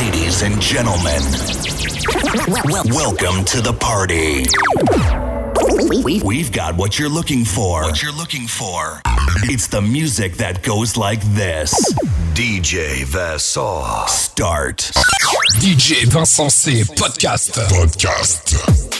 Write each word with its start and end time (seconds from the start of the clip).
Ladies 0.00 0.40
and 0.40 0.58
gentlemen, 0.62 1.20
welcome 2.90 3.44
to 3.44 3.60
the 3.60 3.76
party. 3.78 4.46
We've 6.24 6.50
got 6.50 6.74
what 6.74 6.98
you're 6.98 7.10
looking 7.10 7.44
for. 7.44 7.82
What 7.82 8.02
you're 8.02 8.10
looking 8.10 8.46
for. 8.46 9.02
It's 9.42 9.66
the 9.66 9.82
music 9.82 10.38
that 10.38 10.62
goes 10.62 10.96
like 10.96 11.20
this. 11.34 11.74
DJ 12.32 13.04
Vassar. 13.04 14.08
Start. 14.08 14.78
DJ 15.58 16.06
Vincent 16.06 16.50
C. 16.50 16.80
Podcast. 16.80 17.50
Podcast. 17.68 18.99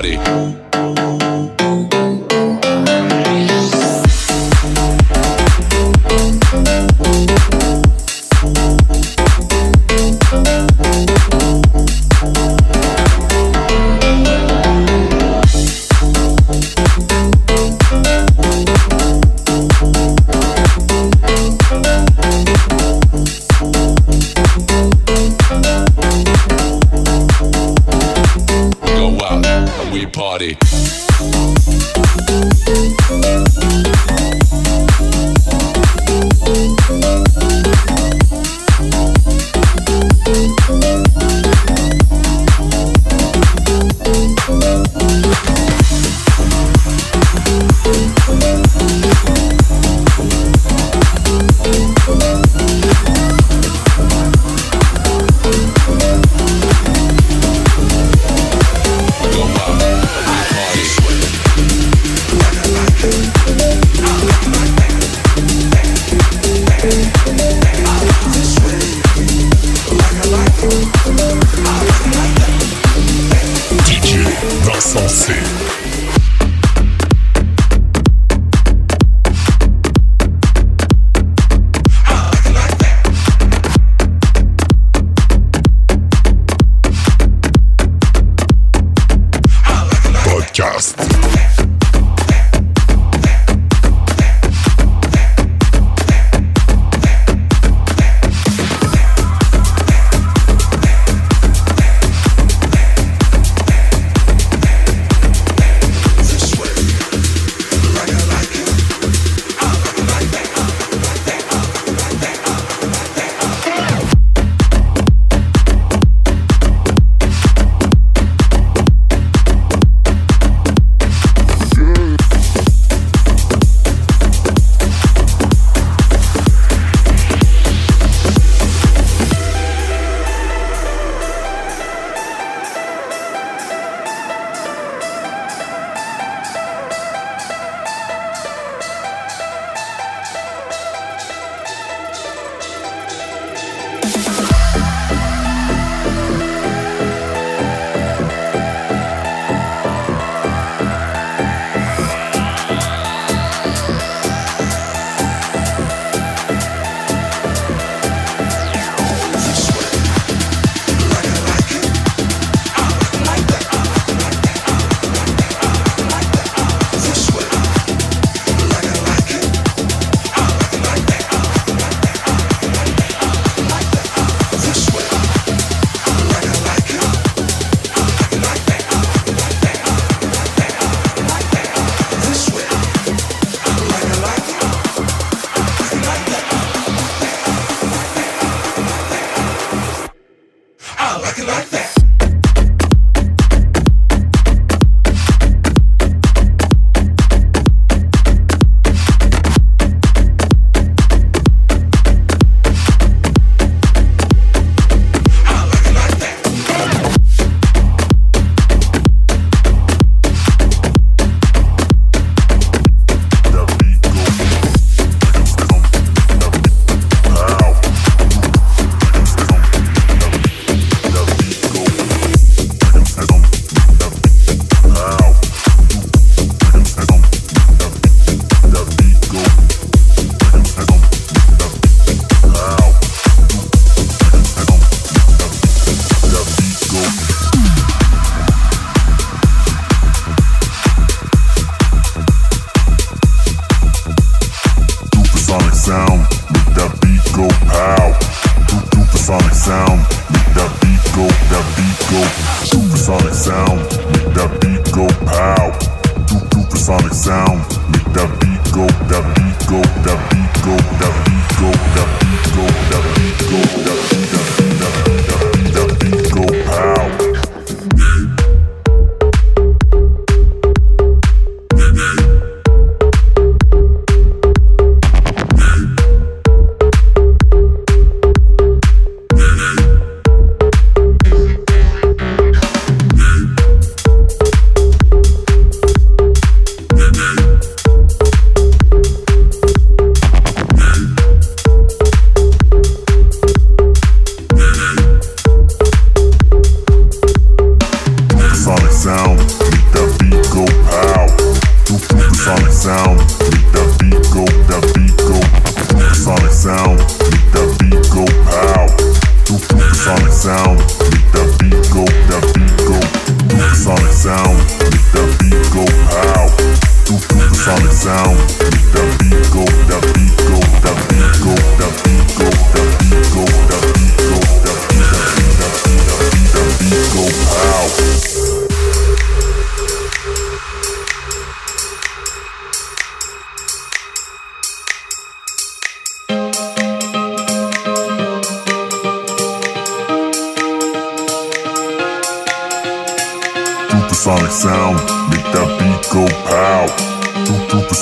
body. 0.00 0.67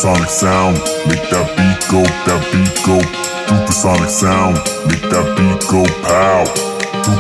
Supersonic 0.07 0.31
sound, 0.31 0.77
make 1.11 1.27
that 1.35 1.51
beat 1.59 1.83
go, 1.91 1.99
that 2.31 2.39
beat 2.55 2.71
go. 2.87 2.95
Supersonic 3.51 4.07
sound, 4.07 4.55
make 4.87 5.03
that 5.11 5.27
beat 5.35 5.59
go 5.67 5.83
pow. 6.07 6.47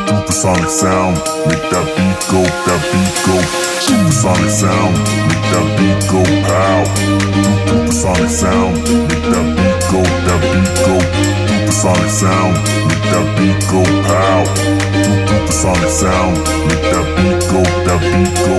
Supersonic 0.06 0.70
sound, 0.70 1.18
make 1.50 1.66
that 1.66 1.82
beat 1.82 2.22
go, 2.30 2.46
that 2.46 2.78
beat 2.94 3.10
go. 3.26 3.34
Supersonic 3.82 4.54
sound, 4.54 4.94
make 5.02 5.46
that 5.50 5.66
beat 5.74 5.98
go 6.06 6.22
pow. 6.46 6.86
Supersonic 7.66 8.30
sound, 8.30 8.78
make 8.78 9.26
that 9.34 9.46
beat 9.58 9.82
go, 9.90 9.98
that 10.06 10.38
beat 10.46 10.70
go. 10.86 10.94
Supersonic 11.66 12.06
sound, 12.06 12.54
make 12.86 13.02
that 13.10 13.26
beat 13.34 13.58
go 13.66 13.82
pow. 14.06 14.46
Supersonic 15.26 15.90
sound, 15.90 16.38
make 16.70 16.86
that 16.94 17.06
beat 17.18 17.42
go, 17.50 17.66
that 17.82 17.98
beat 17.98 18.30
go. 18.46 18.54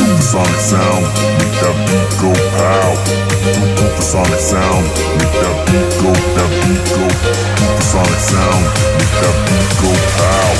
Supersonic 0.00 0.64
sound, 0.64 1.04
make 1.36 1.60
that 1.60 1.76
beat 1.84 2.08
go 2.24 2.32
pow. 2.56 3.35
Supersonic 3.54 4.40
sound, 4.40 4.84
make 5.18 5.34
that 5.38 5.56
beat 5.66 5.90
go, 6.02 6.10
that 6.34 6.50
beat 6.66 6.82
go. 6.90 7.06
Supersonic 7.62 8.18
sound, 8.18 8.64
make 8.98 9.14
that 9.22 9.36
beat 9.46 9.70
go 9.80 9.90
pow. 10.18 10.50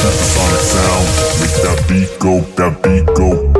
Supersonic 0.00 0.62
sound, 0.72 1.06
make 1.40 1.56
that 1.62 1.78
beat 1.88 2.18
go, 2.18 2.40
that 2.56 2.82
beat 2.82 3.06
go. 3.14 3.57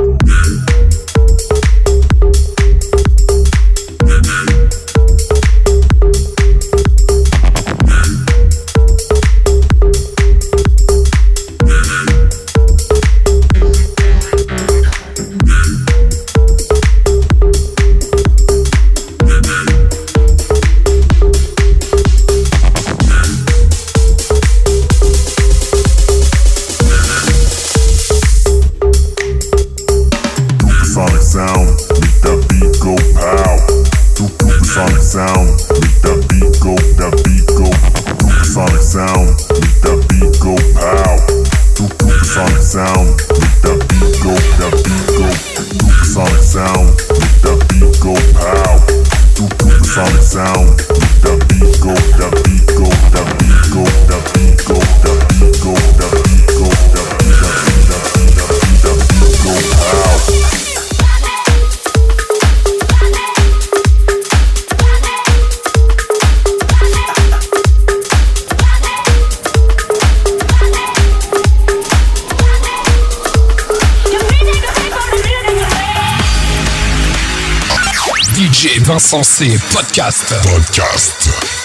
DJ 79.09 79.17
Vincent 79.17 79.25
C. 79.25 79.57
Podcast. 79.73 80.35
Podcast. 80.45 81.58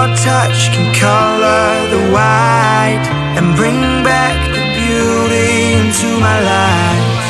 Your 0.00 0.16
touch 0.16 0.72
can 0.72 0.94
color 0.94 1.72
the 1.90 2.00
white 2.10 3.04
and 3.36 3.54
bring 3.54 4.02
back 4.02 4.38
the 4.48 4.64
beauty 4.80 5.76
into 5.76 6.08
my 6.18 6.38
life. 6.40 7.20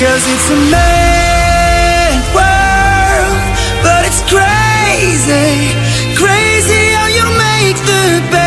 Cause 0.00 0.24
it's 0.32 0.48
a 0.56 0.60
mad 0.72 2.16
world, 2.32 3.40
but 3.84 4.06
it's 4.08 4.22
crazy, 4.24 5.76
crazy 6.16 6.82
how 6.96 7.08
you 7.18 7.26
make 7.36 7.76
the 7.84 8.30
best. 8.30 8.39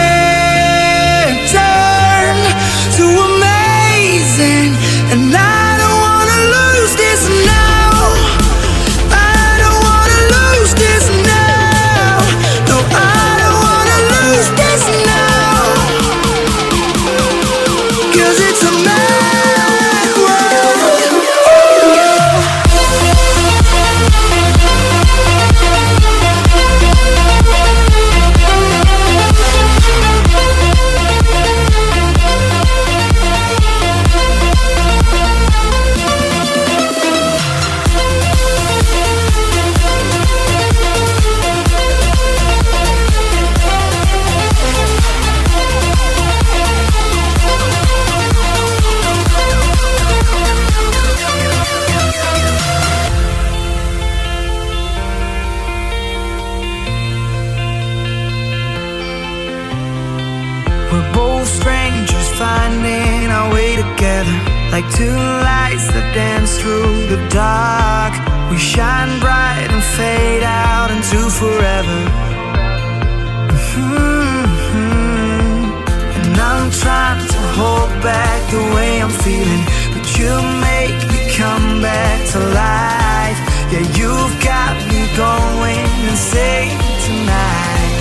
the 78.53 78.75
way 78.75 79.01
I'm 79.01 79.09
feeling, 79.09 79.63
but 79.93 80.05
you 80.17 80.31
make 80.69 80.99
me 81.11 81.19
come 81.35 81.81
back 81.81 82.17
to 82.33 82.39
life. 82.39 83.39
Yeah, 83.71 83.85
you've 83.97 84.35
got 84.51 84.75
me 84.89 85.01
going 85.17 85.89
insane 86.09 86.77
tonight. 87.07 87.93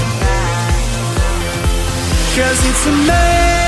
Cause 2.37 2.61
it's 2.71 2.87
amazing 2.87 3.62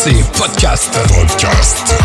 Insensé 0.00 0.24
Podcast. 0.32 0.88
Podcast. 1.08 1.99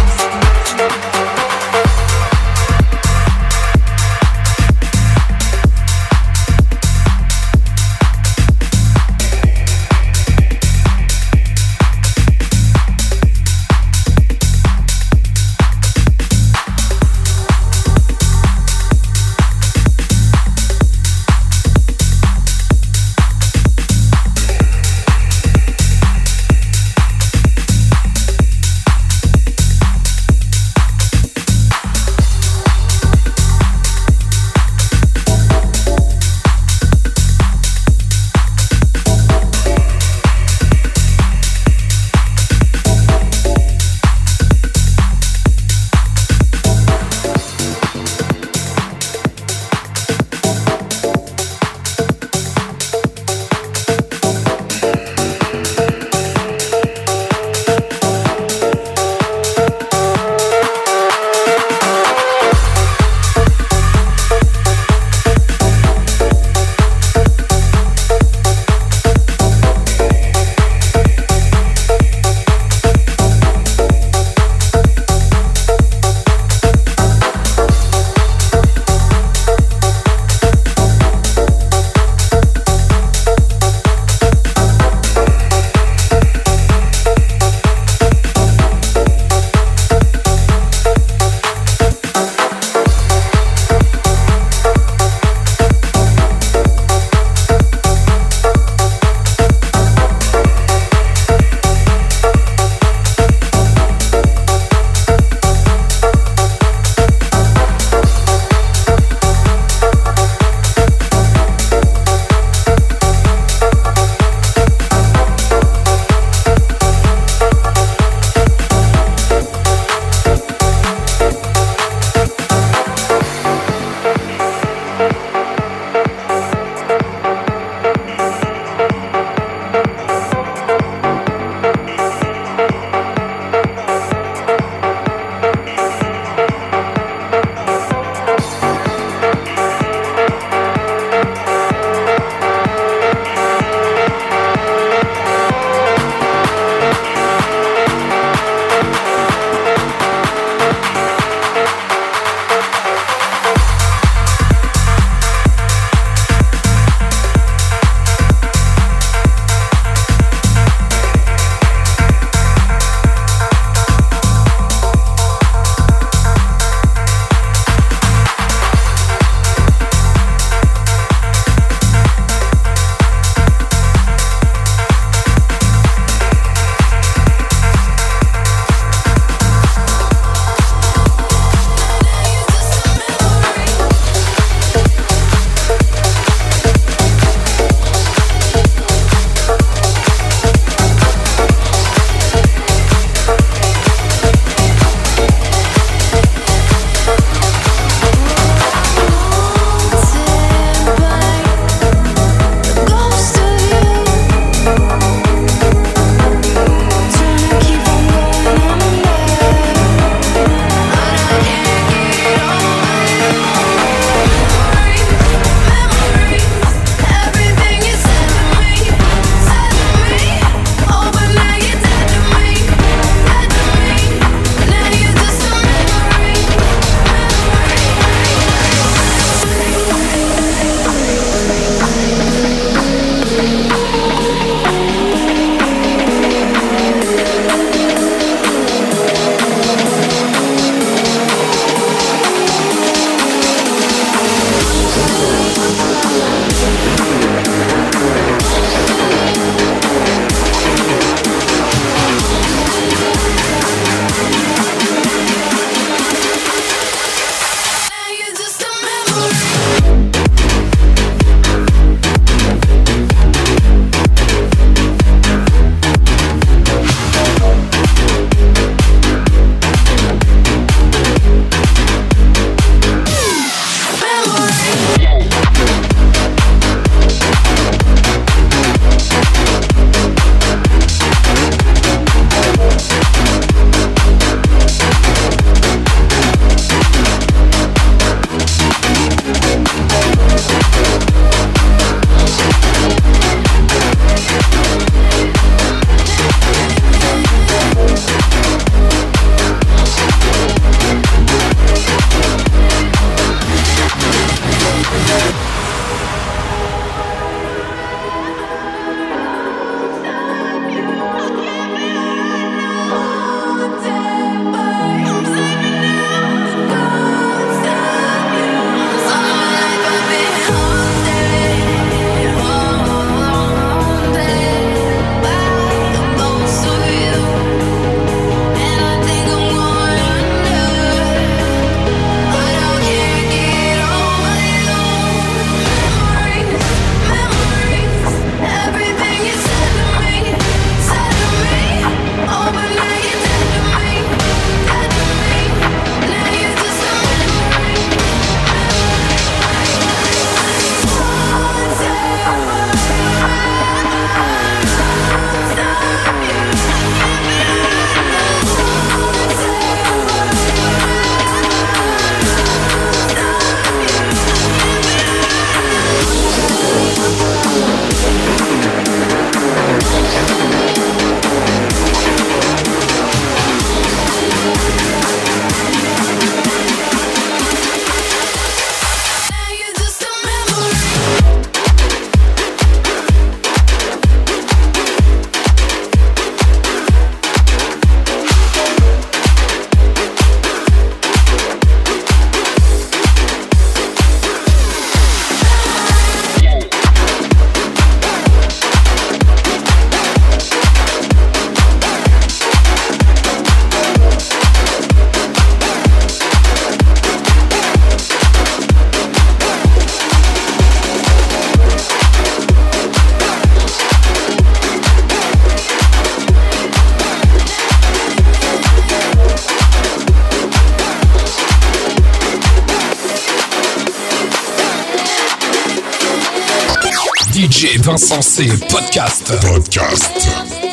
Vincent 428.37 428.59
C. 428.59 428.67
Podcast. 428.67 429.23
Podcast. 429.39 430.65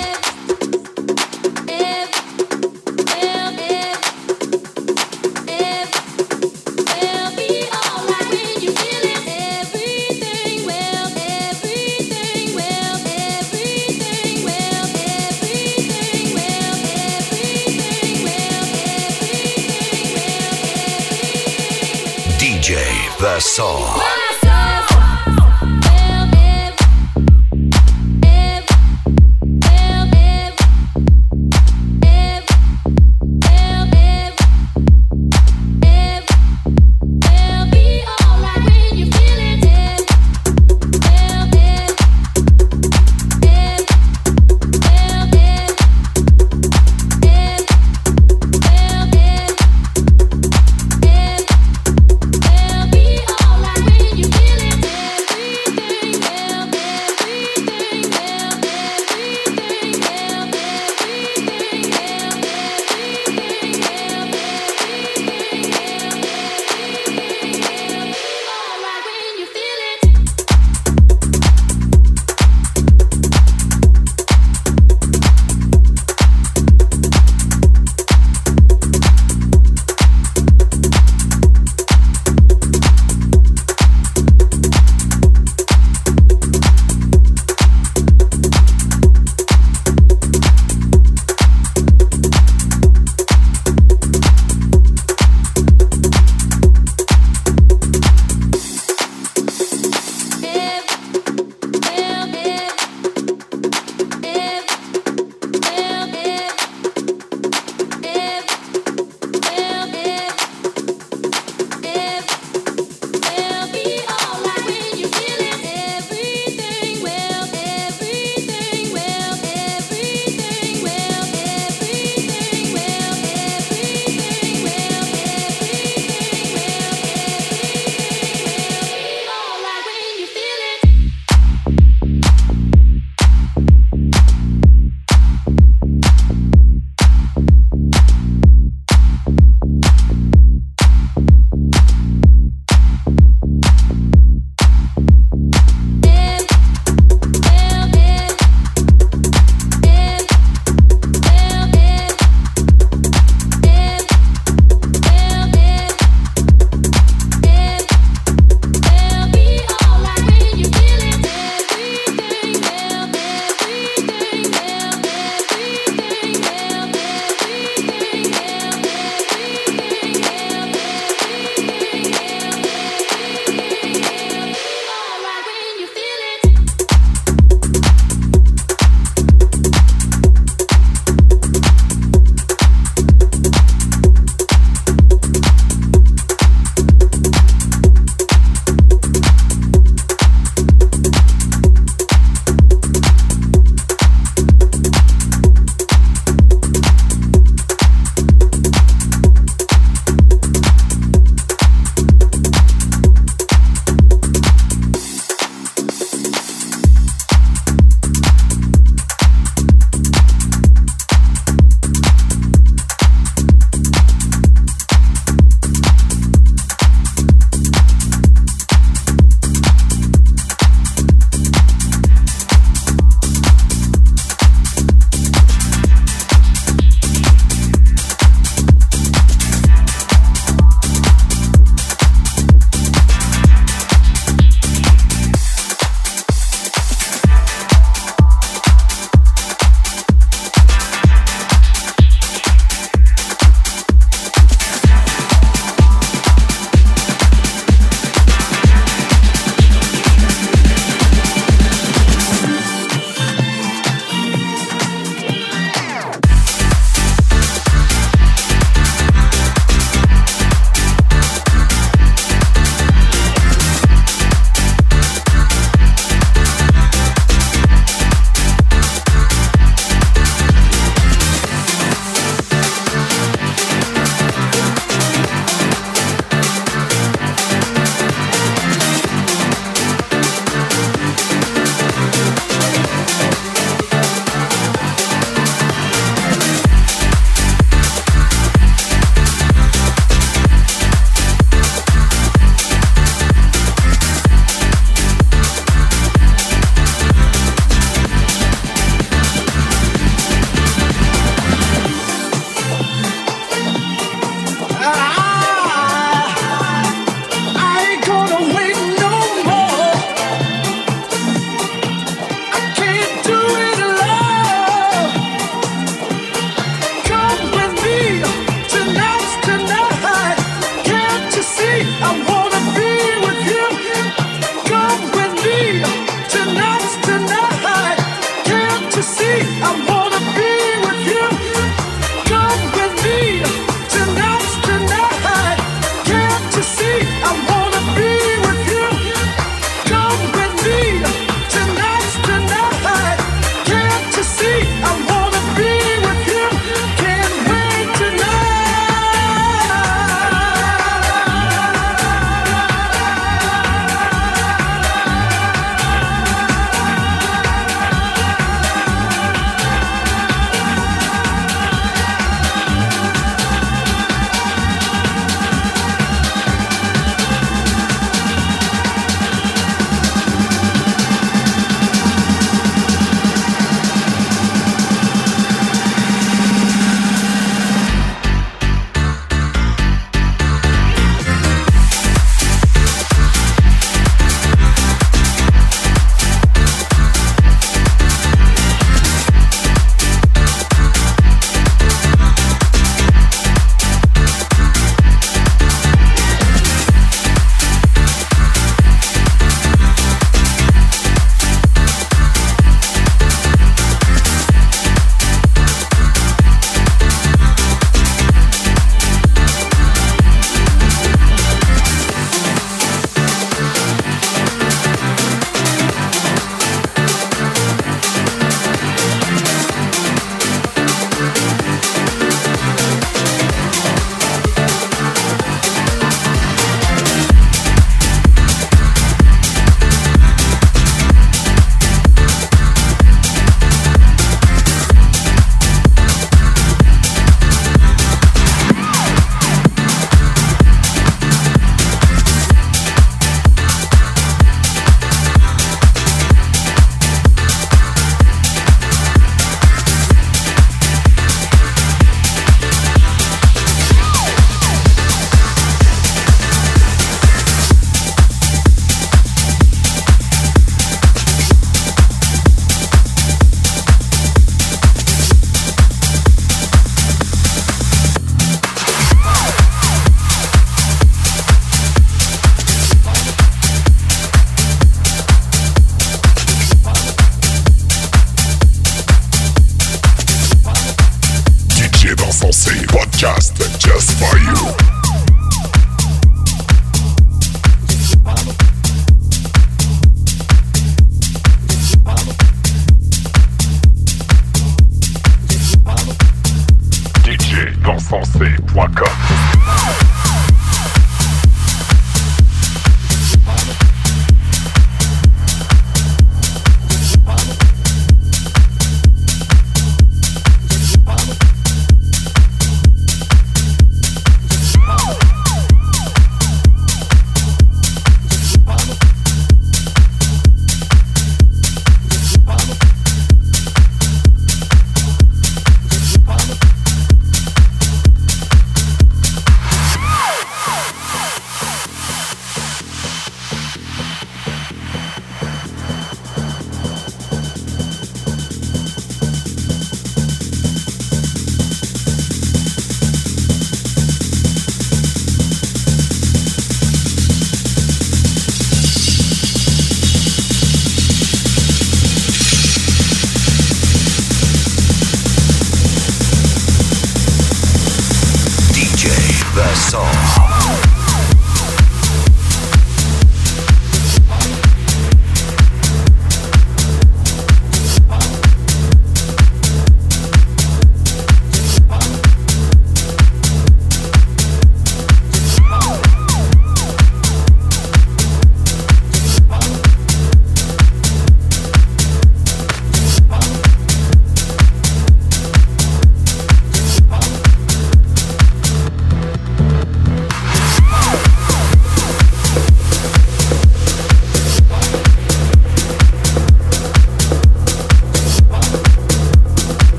the 23.22 23.38
soul. 23.38 24.01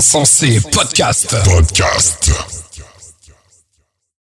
DJ 0.00 0.02
Vincent 0.02 0.26
C. 0.26 0.60
Podcast. 0.70 1.28
Podcast. 1.44 2.19